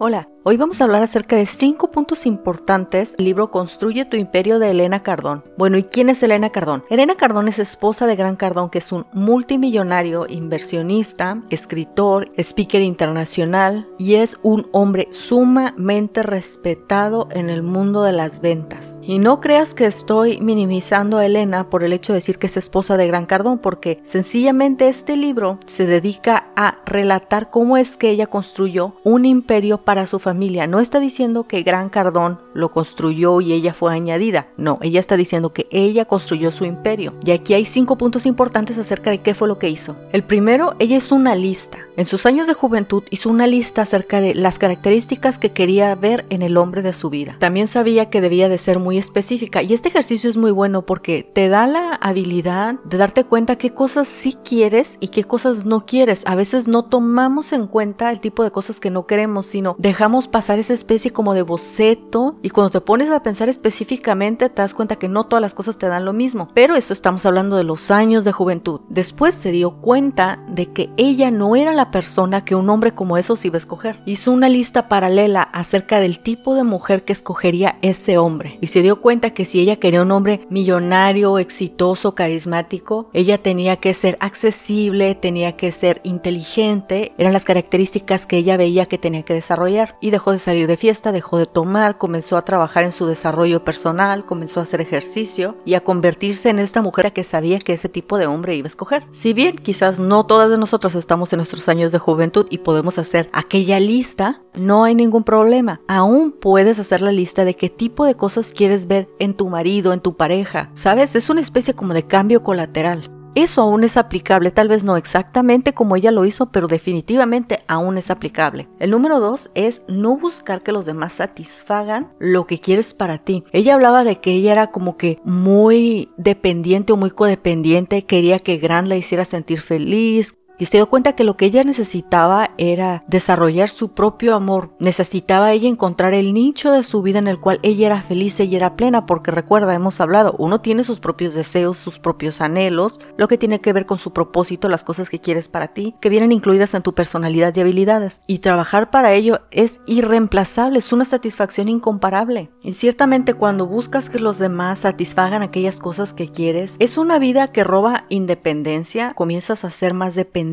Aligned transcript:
Hola, 0.00 0.28
hoy 0.48 0.56
vamos 0.56 0.80
a 0.80 0.84
hablar 0.84 1.02
acerca 1.02 1.36
de 1.36 1.44
cinco 1.44 1.90
puntos 1.90 2.24
importantes 2.24 3.14
del 3.18 3.26
libro 3.26 3.50
Construye 3.50 4.06
tu 4.06 4.16
imperio 4.16 4.58
de 4.58 4.70
Elena 4.70 5.02
Cardón. 5.02 5.44
Bueno, 5.58 5.76
¿y 5.76 5.84
quién 5.84 6.08
es 6.08 6.22
Elena 6.22 6.48
Cardón? 6.48 6.84
Elena 6.88 7.16
Cardón 7.16 7.48
es 7.48 7.58
esposa 7.58 8.06
de 8.06 8.16
Gran 8.16 8.34
Cardón, 8.34 8.70
que 8.70 8.78
es 8.78 8.90
un 8.90 9.04
multimillonario, 9.12 10.26
inversionista, 10.26 11.42
escritor, 11.50 12.30
speaker 12.38 12.80
internacional 12.80 13.86
y 13.98 14.14
es 14.14 14.38
un 14.42 14.68
hombre 14.72 15.08
sumamente 15.10 16.22
respetado 16.22 17.28
en 17.30 17.50
el 17.50 17.62
mundo 17.62 18.02
de 18.02 18.12
las 18.12 18.40
ventas. 18.40 18.98
Y 19.02 19.18
no 19.18 19.42
creas 19.42 19.74
que 19.74 19.84
estoy 19.84 20.40
minimizando 20.40 21.18
a 21.18 21.26
Elena 21.26 21.68
por 21.68 21.84
el 21.84 21.92
hecho 21.92 22.14
de 22.14 22.20
decir 22.20 22.38
que 22.38 22.46
es 22.46 22.56
esposa 22.56 22.96
de 22.96 23.06
Gran 23.06 23.26
Cardón, 23.26 23.58
porque 23.58 24.00
sencillamente 24.02 24.88
este 24.88 25.14
libro 25.14 25.58
se 25.66 25.84
dedica 25.86 26.46
a 26.56 26.78
relatar 26.86 27.50
cómo 27.50 27.76
es 27.76 27.98
que 27.98 28.08
ella 28.08 28.28
construyó 28.28 28.94
un 29.04 29.26
imperio 29.26 29.84
para 29.84 30.06
su 30.06 30.18
familia. 30.18 30.37
No 30.38 30.78
está 30.78 31.00
diciendo 31.00 31.48
que 31.48 31.62
Gran 31.64 31.88
Cardón 31.88 32.38
lo 32.54 32.70
construyó 32.70 33.40
y 33.40 33.52
ella 33.52 33.74
fue 33.74 33.92
añadida. 33.92 34.48
No, 34.56 34.78
ella 34.82 35.00
está 35.00 35.16
diciendo 35.16 35.52
que 35.52 35.66
ella 35.72 36.04
construyó 36.04 36.52
su 36.52 36.64
imperio. 36.64 37.14
Y 37.24 37.32
aquí 37.32 37.54
hay 37.54 37.64
cinco 37.64 37.98
puntos 37.98 38.24
importantes 38.24 38.78
acerca 38.78 39.10
de 39.10 39.20
qué 39.20 39.34
fue 39.34 39.48
lo 39.48 39.58
que 39.58 39.68
hizo. 39.68 39.96
El 40.12 40.22
primero, 40.22 40.76
ella 40.78 40.96
hizo 40.96 41.16
una 41.16 41.34
lista. 41.34 41.78
En 41.96 42.06
sus 42.06 42.24
años 42.26 42.46
de 42.46 42.54
juventud 42.54 43.02
hizo 43.10 43.28
una 43.28 43.48
lista 43.48 43.82
acerca 43.82 44.20
de 44.20 44.36
las 44.36 44.60
características 44.60 45.38
que 45.38 45.50
quería 45.50 45.92
ver 45.96 46.24
en 46.30 46.42
el 46.42 46.56
hombre 46.56 46.82
de 46.82 46.92
su 46.92 47.10
vida. 47.10 47.36
También 47.40 47.66
sabía 47.66 48.08
que 48.08 48.20
debía 48.20 48.48
de 48.48 48.58
ser 48.58 48.78
muy 48.78 48.98
específica 48.98 49.62
y 49.62 49.74
este 49.74 49.88
ejercicio 49.88 50.30
es 50.30 50.36
muy 50.36 50.52
bueno 50.52 50.82
porque 50.82 51.28
te 51.32 51.48
da 51.48 51.66
la 51.66 51.94
habilidad 51.94 52.76
de 52.84 52.96
darte 52.96 53.24
cuenta 53.24 53.56
qué 53.56 53.70
cosas 53.70 54.06
sí 54.06 54.36
quieres 54.44 54.96
y 55.00 55.08
qué 55.08 55.24
cosas 55.24 55.64
no 55.64 55.86
quieres. 55.86 56.22
A 56.26 56.36
veces 56.36 56.68
no 56.68 56.84
tomamos 56.84 57.52
en 57.52 57.66
cuenta 57.66 58.10
el 58.10 58.20
tipo 58.20 58.44
de 58.44 58.50
cosas 58.50 58.78
que 58.80 58.90
no 58.90 59.06
queremos, 59.06 59.46
sino 59.46 59.74
dejamos 59.78 60.17
pasar 60.26 60.58
esa 60.58 60.74
especie 60.74 61.12
como 61.12 61.34
de 61.34 61.42
boceto 61.42 62.36
y 62.42 62.50
cuando 62.50 62.70
te 62.70 62.80
pones 62.80 63.10
a 63.10 63.22
pensar 63.22 63.48
específicamente 63.48 64.48
te 64.48 64.62
das 64.62 64.74
cuenta 64.74 64.96
que 64.96 65.08
no 65.08 65.26
todas 65.26 65.42
las 65.42 65.54
cosas 65.54 65.78
te 65.78 65.86
dan 65.86 66.04
lo 66.04 66.12
mismo. 66.12 66.48
Pero 66.54 66.74
eso 66.74 66.92
estamos 66.92 67.24
hablando 67.26 67.56
de 67.56 67.64
los 67.64 67.90
años 67.90 68.24
de 68.24 68.32
juventud. 68.32 68.80
Después 68.88 69.34
se 69.34 69.52
dio 69.52 69.80
cuenta 69.80 70.40
de 70.48 70.72
que 70.72 70.90
ella 70.96 71.30
no 71.30 71.54
era 71.54 71.72
la 71.72 71.90
persona 71.90 72.44
que 72.44 72.54
un 72.54 72.70
hombre 72.70 72.94
como 72.94 73.18
esos 73.18 73.44
iba 73.44 73.56
a 73.56 73.58
escoger. 73.58 74.00
Hizo 74.06 74.32
una 74.32 74.48
lista 74.48 74.88
paralela 74.88 75.42
acerca 75.42 76.00
del 76.00 76.20
tipo 76.20 76.54
de 76.54 76.64
mujer 76.64 77.04
que 77.04 77.12
escogería 77.12 77.78
ese 77.82 78.18
hombre 78.18 78.58
y 78.60 78.68
se 78.68 78.82
dio 78.82 79.00
cuenta 79.00 79.30
que 79.30 79.44
si 79.44 79.60
ella 79.60 79.76
quería 79.76 80.02
un 80.02 80.10
hombre 80.10 80.46
millonario, 80.50 81.38
exitoso, 81.38 82.14
carismático, 82.14 83.10
ella 83.12 83.38
tenía 83.38 83.76
que 83.76 83.94
ser 83.94 84.16
accesible, 84.20 85.14
tenía 85.14 85.56
que 85.56 85.72
ser 85.72 86.00
inteligente, 86.04 87.12
eran 87.18 87.32
las 87.32 87.44
características 87.44 88.26
que 88.26 88.38
ella 88.38 88.56
veía 88.56 88.86
que 88.86 88.98
tenía 88.98 89.22
que 89.22 89.34
desarrollar 89.34 89.96
y 90.00 90.07
dejó 90.10 90.32
de 90.32 90.38
salir 90.38 90.66
de 90.66 90.76
fiesta, 90.76 91.12
dejó 91.12 91.38
de 91.38 91.46
tomar, 91.46 91.98
comenzó 91.98 92.36
a 92.36 92.44
trabajar 92.44 92.84
en 92.84 92.92
su 92.92 93.06
desarrollo 93.06 93.64
personal, 93.64 94.24
comenzó 94.24 94.60
a 94.60 94.64
hacer 94.64 94.80
ejercicio 94.80 95.56
y 95.64 95.74
a 95.74 95.80
convertirse 95.80 96.50
en 96.50 96.58
esta 96.58 96.82
mujer 96.82 97.12
que 97.12 97.24
sabía 97.24 97.58
que 97.58 97.72
ese 97.72 97.88
tipo 97.88 98.18
de 98.18 98.26
hombre 98.26 98.56
iba 98.56 98.66
a 98.66 98.68
escoger. 98.68 99.06
Si 99.10 99.32
bien 99.32 99.56
quizás 99.56 99.98
no 99.98 100.26
todas 100.26 100.50
de 100.50 100.58
nosotros 100.58 100.94
estamos 100.94 101.32
en 101.32 101.38
nuestros 101.38 101.68
años 101.68 101.92
de 101.92 101.98
juventud 101.98 102.46
y 102.50 102.58
podemos 102.58 102.98
hacer 102.98 103.30
aquella 103.32 103.80
lista, 103.80 104.42
no 104.54 104.84
hay 104.84 104.94
ningún 104.94 105.24
problema. 105.24 105.80
Aún 105.88 106.32
puedes 106.32 106.78
hacer 106.78 107.02
la 107.02 107.12
lista 107.12 107.44
de 107.44 107.54
qué 107.54 107.68
tipo 107.70 108.04
de 108.04 108.14
cosas 108.14 108.52
quieres 108.52 108.86
ver 108.86 109.08
en 109.18 109.34
tu 109.34 109.48
marido, 109.48 109.92
en 109.92 110.00
tu 110.00 110.16
pareja. 110.16 110.70
¿Sabes? 110.74 111.14
Es 111.14 111.30
una 111.30 111.40
especie 111.40 111.74
como 111.74 111.94
de 111.94 112.06
cambio 112.06 112.42
colateral. 112.42 113.17
Eso 113.38 113.62
aún 113.62 113.84
es 113.84 113.96
aplicable, 113.96 114.50
tal 114.50 114.66
vez 114.66 114.84
no 114.84 114.96
exactamente 114.96 115.72
como 115.72 115.94
ella 115.94 116.10
lo 116.10 116.24
hizo, 116.24 116.46
pero 116.46 116.66
definitivamente 116.66 117.60
aún 117.68 117.96
es 117.96 118.10
aplicable. 118.10 118.66
El 118.80 118.90
número 118.90 119.20
dos 119.20 119.52
es 119.54 119.82
no 119.86 120.16
buscar 120.16 120.64
que 120.64 120.72
los 120.72 120.86
demás 120.86 121.12
satisfagan 121.12 122.10
lo 122.18 122.48
que 122.48 122.58
quieres 122.58 122.94
para 122.94 123.18
ti. 123.18 123.44
Ella 123.52 123.74
hablaba 123.74 124.02
de 124.02 124.16
que 124.16 124.32
ella 124.32 124.50
era 124.50 124.66
como 124.72 124.96
que 124.96 125.20
muy 125.22 126.08
dependiente 126.16 126.92
o 126.92 126.96
muy 126.96 127.12
codependiente, 127.12 128.04
quería 128.06 128.40
que 128.40 128.56
Gran 128.56 128.88
la 128.88 128.96
hiciera 128.96 129.24
sentir 129.24 129.60
feliz, 129.60 130.36
y 130.58 130.66
se 130.66 130.78
dio 130.78 130.88
cuenta 130.88 131.14
que 131.14 131.24
lo 131.24 131.36
que 131.36 131.46
ella 131.46 131.62
necesitaba 131.64 132.50
era 132.58 133.04
desarrollar 133.06 133.68
su 133.68 133.90
propio 133.90 134.34
amor. 134.34 134.70
Necesitaba 134.78 135.52
ella 135.52 135.68
encontrar 135.68 136.14
el 136.14 136.34
nicho 136.34 136.72
de 136.72 136.82
su 136.82 137.02
vida 137.02 137.18
en 137.18 137.28
el 137.28 137.38
cual 137.38 137.60
ella 137.62 137.86
era 137.86 138.02
feliz, 138.02 138.40
y 138.40 138.56
era 138.56 138.76
plena, 138.76 139.06
porque 139.06 139.30
recuerda, 139.30 139.74
hemos 139.74 140.00
hablado, 140.00 140.34
uno 140.38 140.60
tiene 140.60 140.84
sus 140.84 141.00
propios 141.00 141.34
deseos, 141.34 141.78
sus 141.78 141.98
propios 141.98 142.40
anhelos, 142.40 143.00
lo 143.16 143.28
que 143.28 143.38
tiene 143.38 143.60
que 143.60 143.72
ver 143.72 143.86
con 143.86 143.98
su 143.98 144.12
propósito, 144.12 144.68
las 144.68 144.84
cosas 144.84 145.08
que 145.08 145.20
quieres 145.20 145.48
para 145.48 145.68
ti, 145.68 145.94
que 146.00 146.08
vienen 146.08 146.32
incluidas 146.32 146.74
en 146.74 146.82
tu 146.82 146.94
personalidad 146.94 147.54
y 147.54 147.60
habilidades. 147.60 148.22
Y 148.26 148.40
trabajar 148.40 148.90
para 148.90 149.12
ello 149.12 149.40
es 149.50 149.80
irreemplazable, 149.86 150.78
es 150.78 150.92
una 150.92 151.04
satisfacción 151.04 151.68
incomparable. 151.68 152.50
Y 152.62 152.72
ciertamente 152.72 153.34
cuando 153.34 153.66
buscas 153.66 154.10
que 154.10 154.18
los 154.18 154.38
demás 154.38 154.80
satisfagan 154.80 155.42
aquellas 155.42 155.78
cosas 155.78 156.12
que 156.12 156.30
quieres, 156.30 156.76
es 156.78 156.98
una 156.98 157.18
vida 157.18 157.52
que 157.52 157.64
roba 157.64 158.04
independencia, 158.08 159.14
comienzas 159.14 159.64
a 159.64 159.70
ser 159.70 159.94
más 159.94 160.14
dependiente 160.14 160.47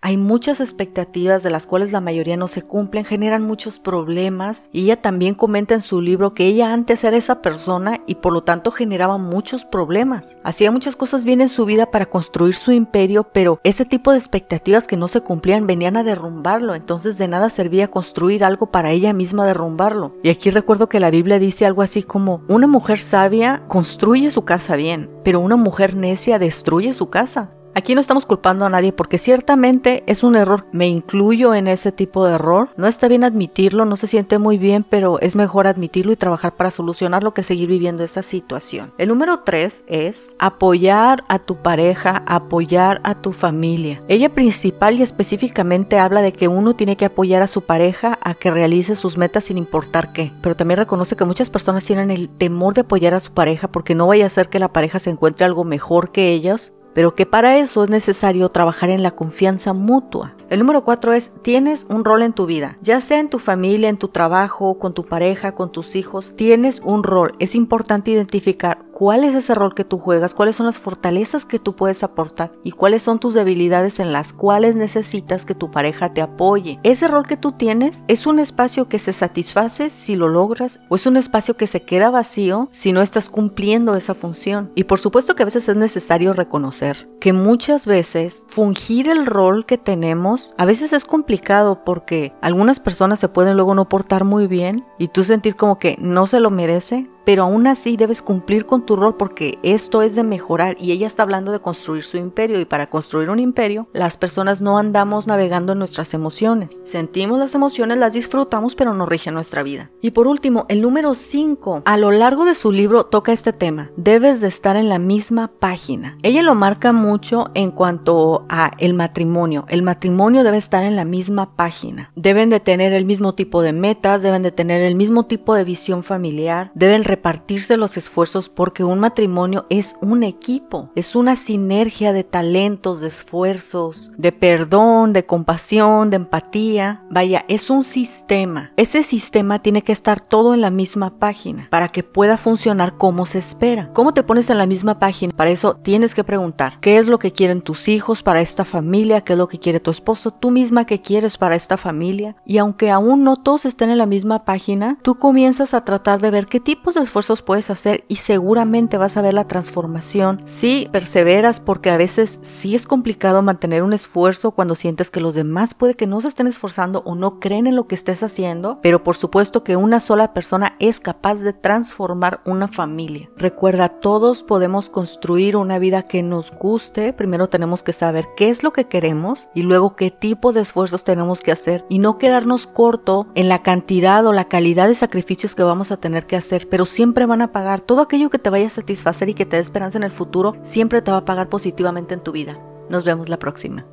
hay 0.00 0.16
muchas 0.16 0.60
expectativas 0.60 1.42
de 1.42 1.50
las 1.50 1.66
cuales 1.66 1.92
la 1.92 2.00
mayoría 2.00 2.36
no 2.36 2.48
se 2.48 2.62
cumplen, 2.62 3.04
generan 3.04 3.42
muchos 3.42 3.78
problemas 3.78 4.68
y 4.72 4.84
ella 4.84 5.00
también 5.00 5.34
comenta 5.34 5.74
en 5.74 5.80
su 5.80 6.00
libro 6.00 6.34
que 6.34 6.46
ella 6.46 6.72
antes 6.72 7.04
era 7.04 7.16
esa 7.16 7.42
persona 7.42 8.00
y 8.06 8.16
por 8.16 8.32
lo 8.32 8.42
tanto 8.42 8.70
generaba 8.70 9.18
muchos 9.18 9.64
problemas. 9.64 10.36
Hacía 10.44 10.70
muchas 10.70 10.96
cosas 10.96 11.24
bien 11.24 11.40
en 11.40 11.48
su 11.48 11.64
vida 11.64 11.86
para 11.86 12.06
construir 12.06 12.54
su 12.54 12.72
imperio, 12.72 13.24
pero 13.32 13.60
ese 13.64 13.84
tipo 13.84 14.12
de 14.12 14.18
expectativas 14.18 14.86
que 14.86 14.96
no 14.96 15.08
se 15.08 15.20
cumplían 15.20 15.66
venían 15.66 15.96
a 15.96 16.04
derrumbarlo, 16.04 16.74
entonces 16.74 17.18
de 17.18 17.28
nada 17.28 17.50
servía 17.50 17.88
construir 17.88 18.44
algo 18.44 18.66
para 18.66 18.90
ella 18.90 19.12
misma 19.12 19.46
derrumbarlo. 19.46 20.14
Y 20.22 20.30
aquí 20.30 20.50
recuerdo 20.50 20.88
que 20.88 21.00
la 21.00 21.10
Biblia 21.10 21.38
dice 21.38 21.66
algo 21.66 21.82
así 21.82 22.02
como, 22.02 22.42
una 22.48 22.66
mujer 22.66 22.98
sabia 22.98 23.62
construye 23.68 24.30
su 24.30 24.44
casa 24.44 24.76
bien, 24.76 25.10
pero 25.24 25.40
una 25.40 25.56
mujer 25.56 25.96
necia 25.96 26.38
destruye 26.38 26.92
su 26.92 27.10
casa. 27.10 27.50
Aquí 27.74 27.94
no 27.94 28.02
estamos 28.02 28.26
culpando 28.26 28.66
a 28.66 28.68
nadie 28.68 28.92
porque 28.92 29.16
ciertamente 29.16 30.04
es 30.06 30.22
un 30.22 30.36
error. 30.36 30.66
Me 30.72 30.88
incluyo 30.88 31.54
en 31.54 31.68
ese 31.68 31.90
tipo 31.90 32.26
de 32.26 32.34
error. 32.34 32.68
No 32.76 32.86
está 32.86 33.08
bien 33.08 33.24
admitirlo, 33.24 33.86
no 33.86 33.96
se 33.96 34.06
siente 34.06 34.38
muy 34.38 34.58
bien, 34.58 34.84
pero 34.88 35.18
es 35.20 35.36
mejor 35.36 35.66
admitirlo 35.66 36.12
y 36.12 36.16
trabajar 36.16 36.54
para 36.54 36.70
solucionarlo 36.70 37.32
que 37.32 37.42
seguir 37.42 37.70
viviendo 37.70 38.04
esa 38.04 38.22
situación. 38.22 38.92
El 38.98 39.08
número 39.08 39.40
tres 39.40 39.84
es 39.86 40.34
apoyar 40.38 41.24
a 41.28 41.38
tu 41.38 41.56
pareja, 41.56 42.22
apoyar 42.26 43.00
a 43.04 43.14
tu 43.14 43.32
familia. 43.32 44.02
Ella 44.06 44.34
principal 44.34 44.98
y 44.98 45.02
específicamente 45.02 45.98
habla 45.98 46.20
de 46.20 46.34
que 46.34 46.48
uno 46.48 46.76
tiene 46.76 46.98
que 46.98 47.06
apoyar 47.06 47.40
a 47.40 47.48
su 47.48 47.62
pareja 47.62 48.18
a 48.22 48.34
que 48.34 48.50
realice 48.50 48.96
sus 48.96 49.16
metas 49.16 49.44
sin 49.44 49.56
importar 49.56 50.12
qué. 50.12 50.30
Pero 50.42 50.56
también 50.56 50.76
reconoce 50.76 51.16
que 51.16 51.24
muchas 51.24 51.48
personas 51.48 51.84
tienen 51.84 52.10
el 52.10 52.28
temor 52.28 52.74
de 52.74 52.82
apoyar 52.82 53.14
a 53.14 53.20
su 53.20 53.32
pareja 53.32 53.68
porque 53.68 53.94
no 53.94 54.06
vaya 54.06 54.26
a 54.26 54.30
ser 54.30 54.50
que 54.50 54.58
la 54.58 54.72
pareja 54.72 54.98
se 54.98 55.08
encuentre 55.08 55.46
algo 55.46 55.64
mejor 55.64 56.12
que 56.12 56.32
ellos 56.32 56.74
pero 56.94 57.14
que 57.14 57.26
para 57.26 57.58
eso 57.58 57.84
es 57.84 57.90
necesario 57.90 58.48
trabajar 58.48 58.90
en 58.90 59.02
la 59.02 59.12
confianza 59.12 59.72
mutua. 59.72 60.34
El 60.52 60.58
número 60.58 60.84
cuatro 60.84 61.14
es, 61.14 61.30
tienes 61.40 61.86
un 61.88 62.04
rol 62.04 62.20
en 62.20 62.34
tu 62.34 62.44
vida, 62.44 62.76
ya 62.82 63.00
sea 63.00 63.20
en 63.20 63.30
tu 63.30 63.38
familia, 63.38 63.88
en 63.88 63.96
tu 63.96 64.08
trabajo, 64.08 64.78
con 64.78 64.92
tu 64.92 65.06
pareja, 65.06 65.52
con 65.52 65.72
tus 65.72 65.96
hijos, 65.96 66.34
tienes 66.36 66.82
un 66.84 67.04
rol. 67.04 67.34
Es 67.38 67.54
importante 67.54 68.10
identificar 68.10 68.84
cuál 68.92 69.24
es 69.24 69.34
ese 69.34 69.54
rol 69.54 69.74
que 69.74 69.84
tú 69.84 69.98
juegas, 69.98 70.34
cuáles 70.34 70.56
son 70.56 70.66
las 70.66 70.78
fortalezas 70.78 71.46
que 71.46 71.58
tú 71.58 71.74
puedes 71.74 72.02
aportar 72.02 72.52
y 72.62 72.72
cuáles 72.72 73.02
son 73.02 73.18
tus 73.18 73.32
debilidades 73.34 73.98
en 73.98 74.12
las 74.12 74.32
cuales 74.34 74.76
necesitas 74.76 75.44
que 75.46 75.54
tu 75.54 75.70
pareja 75.70 76.12
te 76.12 76.20
apoye. 76.20 76.78
Ese 76.82 77.08
rol 77.08 77.26
que 77.26 77.38
tú 77.38 77.52
tienes 77.52 78.04
es 78.08 78.26
un 78.26 78.38
espacio 78.38 78.88
que 78.88 78.98
se 78.98 79.12
satisface 79.14 79.88
si 79.88 80.16
lo 80.16 80.28
logras 80.28 80.80
o 80.90 80.96
es 80.96 81.06
un 81.06 81.16
espacio 81.16 81.56
que 81.56 81.66
se 81.66 81.82
queda 81.82 82.10
vacío 82.10 82.68
si 82.70 82.92
no 82.92 83.00
estás 83.00 83.30
cumpliendo 83.30 83.96
esa 83.96 84.14
función. 84.14 84.70
Y 84.74 84.84
por 84.84 85.00
supuesto 85.00 85.34
que 85.34 85.42
a 85.42 85.46
veces 85.46 85.68
es 85.68 85.76
necesario 85.76 86.34
reconocer 86.34 87.08
que 87.20 87.32
muchas 87.32 87.86
veces 87.86 88.44
fungir 88.48 89.08
el 89.08 89.26
rol 89.26 89.64
que 89.64 89.78
tenemos 89.78 90.41
a 90.58 90.64
veces 90.64 90.92
es 90.92 91.04
complicado 91.04 91.84
porque 91.84 92.32
algunas 92.40 92.80
personas 92.80 93.20
se 93.20 93.28
pueden 93.28 93.56
luego 93.56 93.74
no 93.74 93.88
portar 93.88 94.24
muy 94.24 94.46
bien 94.46 94.84
y 94.98 95.08
tú 95.08 95.24
sentir 95.24 95.56
como 95.56 95.78
que 95.78 95.96
no 95.98 96.26
se 96.26 96.40
lo 96.40 96.50
merece 96.50 97.08
pero 97.24 97.44
aún 97.44 97.66
así 97.66 97.96
debes 97.96 98.22
cumplir 98.22 98.66
con 98.66 98.86
tu 98.86 98.96
rol 98.96 99.16
porque 99.16 99.58
esto 99.62 100.02
es 100.02 100.14
de 100.14 100.22
mejorar 100.22 100.76
y 100.80 100.92
ella 100.92 101.06
está 101.06 101.22
hablando 101.22 101.52
de 101.52 101.60
construir 101.60 102.04
su 102.04 102.16
imperio 102.16 102.60
y 102.60 102.64
para 102.64 102.88
construir 102.88 103.30
un 103.30 103.38
imperio 103.38 103.88
las 103.92 104.16
personas 104.16 104.60
no 104.60 104.78
andamos 104.78 105.26
navegando 105.26 105.72
en 105.72 105.78
nuestras 105.78 106.14
emociones. 106.14 106.82
Sentimos 106.84 107.38
las 107.38 107.54
emociones, 107.54 107.98
las 107.98 108.12
disfrutamos, 108.12 108.74
pero 108.74 108.94
no 108.94 109.06
rigen 109.06 109.34
nuestra 109.34 109.62
vida. 109.62 109.90
Y 110.00 110.12
por 110.12 110.26
último, 110.26 110.66
el 110.68 110.80
número 110.82 111.14
5, 111.14 111.82
a 111.84 111.96
lo 111.96 112.10
largo 112.10 112.44
de 112.44 112.54
su 112.54 112.72
libro 112.72 113.06
toca 113.06 113.32
este 113.32 113.52
tema, 113.52 113.90
debes 113.96 114.40
de 114.40 114.48
estar 114.48 114.76
en 114.76 114.88
la 114.88 114.98
misma 114.98 115.50
página. 115.58 116.18
Ella 116.22 116.42
lo 116.42 116.54
marca 116.54 116.92
mucho 116.92 117.50
en 117.54 117.70
cuanto 117.70 118.44
a 118.48 118.72
el 118.78 118.94
matrimonio. 118.94 119.64
El 119.68 119.82
matrimonio 119.82 120.44
debe 120.44 120.58
estar 120.58 120.84
en 120.84 120.96
la 120.96 121.04
misma 121.04 121.56
página. 121.56 122.10
Deben 122.16 122.50
de 122.50 122.60
tener 122.60 122.92
el 122.92 123.04
mismo 123.04 123.34
tipo 123.34 123.62
de 123.62 123.72
metas, 123.72 124.22
deben 124.22 124.42
de 124.42 124.52
tener 124.52 124.82
el 124.82 124.94
mismo 124.94 125.26
tipo 125.26 125.54
de 125.54 125.64
visión 125.64 126.02
familiar, 126.02 126.70
deben 126.74 127.04
repartirse 127.12 127.76
los 127.76 127.98
esfuerzos 127.98 128.48
porque 128.48 128.84
un 128.84 128.98
matrimonio 128.98 129.66
es 129.68 129.96
un 130.00 130.22
equipo, 130.22 130.90
es 130.94 131.14
una 131.14 131.36
sinergia 131.36 132.14
de 132.14 132.24
talentos, 132.24 133.00
de 133.00 133.08
esfuerzos, 133.08 134.10
de 134.16 134.32
perdón, 134.32 135.12
de 135.12 135.26
compasión, 135.26 136.08
de 136.08 136.16
empatía. 136.16 137.02
Vaya, 137.10 137.44
es 137.48 137.68
un 137.68 137.84
sistema. 137.84 138.72
Ese 138.78 139.02
sistema 139.02 139.58
tiene 139.58 139.82
que 139.82 139.92
estar 139.92 140.20
todo 140.20 140.54
en 140.54 140.62
la 140.62 140.70
misma 140.70 141.18
página 141.18 141.68
para 141.68 141.88
que 141.88 142.02
pueda 142.02 142.38
funcionar 142.38 142.96
como 142.96 143.26
se 143.26 143.38
espera. 143.38 143.90
¿Cómo 143.92 144.14
te 144.14 144.22
pones 144.22 144.48
en 144.48 144.56
la 144.56 144.66
misma 144.66 144.98
página? 144.98 145.34
Para 145.36 145.50
eso 145.50 145.76
tienes 145.76 146.14
que 146.14 146.24
preguntar, 146.24 146.78
¿qué 146.80 146.96
es 146.96 147.08
lo 147.08 147.18
que 147.18 147.32
quieren 147.32 147.60
tus 147.60 147.88
hijos 147.88 148.22
para 148.22 148.40
esta 148.40 148.64
familia? 148.64 149.20
¿Qué 149.20 149.34
es 149.34 149.38
lo 149.38 149.48
que 149.48 149.58
quiere 149.58 149.80
tu 149.80 149.90
esposo? 149.90 150.30
¿Tú 150.30 150.50
misma 150.50 150.86
qué 150.86 151.02
quieres 151.02 151.36
para 151.36 151.56
esta 151.56 151.76
familia? 151.76 152.36
Y 152.46 152.56
aunque 152.56 152.90
aún 152.90 153.22
no 153.22 153.36
todos 153.36 153.66
estén 153.66 153.90
en 153.90 153.98
la 153.98 154.06
misma 154.06 154.46
página, 154.46 154.96
tú 155.02 155.16
comienzas 155.16 155.74
a 155.74 155.84
tratar 155.84 156.22
de 156.22 156.30
ver 156.30 156.46
qué 156.46 156.58
tipos 156.58 156.94
de 156.94 157.01
esfuerzos 157.02 157.42
puedes 157.42 157.70
hacer 157.70 158.04
y 158.08 158.16
seguramente 158.16 158.96
vas 158.96 159.16
a 159.16 159.22
ver 159.22 159.34
la 159.34 159.48
transformación 159.48 160.42
si 160.46 160.88
perseveras 160.92 161.60
porque 161.60 161.90
a 161.90 161.96
veces 161.96 162.38
sí 162.42 162.74
es 162.74 162.86
complicado 162.86 163.42
mantener 163.42 163.82
un 163.82 163.92
esfuerzo 163.92 164.52
cuando 164.52 164.74
sientes 164.74 165.10
que 165.10 165.20
los 165.20 165.34
demás 165.34 165.74
puede 165.74 165.94
que 165.94 166.06
no 166.06 166.20
se 166.20 166.28
estén 166.28 166.46
esforzando 166.46 167.02
o 167.04 167.14
no 167.14 167.40
creen 167.40 167.66
en 167.66 167.76
lo 167.76 167.86
que 167.86 167.94
estés 167.94 168.22
haciendo, 168.22 168.78
pero 168.82 169.02
por 169.02 169.16
supuesto 169.16 169.64
que 169.64 169.76
una 169.76 170.00
sola 170.00 170.32
persona 170.32 170.76
es 170.78 171.00
capaz 171.00 171.36
de 171.36 171.52
transformar 171.52 172.40
una 172.44 172.68
familia. 172.68 173.30
Recuerda, 173.36 173.88
todos 173.88 174.42
podemos 174.42 174.88
construir 174.88 175.56
una 175.56 175.78
vida 175.78 176.02
que 176.02 176.22
nos 176.22 176.50
guste, 176.52 177.12
primero 177.12 177.48
tenemos 177.48 177.82
que 177.82 177.92
saber 177.92 178.26
qué 178.36 178.50
es 178.50 178.62
lo 178.62 178.72
que 178.72 178.86
queremos 178.86 179.48
y 179.54 179.62
luego 179.62 179.96
qué 179.96 180.10
tipo 180.10 180.52
de 180.52 180.60
esfuerzos 180.60 181.04
tenemos 181.04 181.40
que 181.40 181.52
hacer 181.52 181.84
y 181.88 181.98
no 181.98 182.18
quedarnos 182.18 182.66
corto 182.66 183.26
en 183.34 183.48
la 183.48 183.62
cantidad 183.62 184.24
o 184.26 184.32
la 184.32 184.44
calidad 184.44 184.88
de 184.88 184.94
sacrificios 184.94 185.54
que 185.54 185.62
vamos 185.62 185.90
a 185.90 185.96
tener 185.96 186.26
que 186.26 186.36
hacer, 186.36 186.68
pero 186.68 186.86
siempre 186.92 187.26
van 187.26 187.42
a 187.42 187.52
pagar 187.52 187.80
todo 187.80 188.02
aquello 188.02 188.30
que 188.30 188.38
te 188.38 188.50
vaya 188.50 188.66
a 188.66 188.70
satisfacer 188.70 189.28
y 189.28 189.34
que 189.34 189.46
te 189.46 189.56
dé 189.56 189.62
esperanza 189.62 189.98
en 189.98 190.04
el 190.04 190.12
futuro, 190.12 190.56
siempre 190.62 191.02
te 191.02 191.10
va 191.10 191.18
a 191.18 191.24
pagar 191.24 191.48
positivamente 191.48 192.14
en 192.14 192.20
tu 192.20 192.32
vida. 192.32 192.58
Nos 192.88 193.04
vemos 193.04 193.28
la 193.28 193.38
próxima. 193.38 193.86